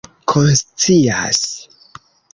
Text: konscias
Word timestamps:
konscias 0.31 1.39